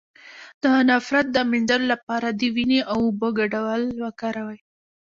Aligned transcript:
د 0.63 0.63
نفرت 0.89 1.27
د 1.31 1.37
مینځلو 1.49 1.85
لپاره 1.93 2.27
د 2.39 2.41
مینې 2.55 2.79
او 2.91 2.97
اوبو 3.05 3.27
ګډول 3.39 3.81
وکاروئ 4.05 4.59